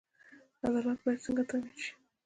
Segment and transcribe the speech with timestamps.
[0.63, 1.91] عدالت باید څنګه تامین شي؟